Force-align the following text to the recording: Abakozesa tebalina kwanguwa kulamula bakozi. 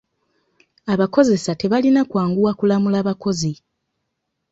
Abakozesa 0.93 1.51
tebalina 1.61 2.01
kwanguwa 2.09 2.51
kulamula 2.59 2.99
bakozi. 3.07 3.53